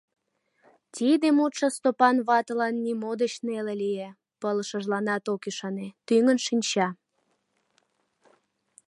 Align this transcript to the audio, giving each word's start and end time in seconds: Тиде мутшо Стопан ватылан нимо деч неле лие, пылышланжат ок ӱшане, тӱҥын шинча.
Тиде 0.95 1.27
мутшо 1.37 1.67
Стопан 1.75 2.15
ватылан 2.27 2.75
нимо 2.85 3.11
деч 3.21 3.33
неле 3.47 3.73
лие, 3.81 4.09
пылышланжат 4.41 5.25
ок 5.33 5.43
ӱшане, 5.49 5.87
тӱҥын 6.07 6.37
шинча. 6.45 6.87